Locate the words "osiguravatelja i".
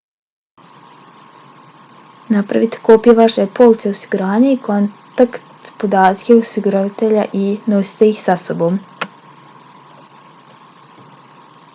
6.39-7.45